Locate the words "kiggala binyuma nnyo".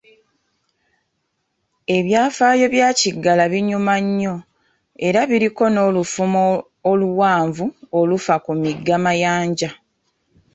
2.99-4.35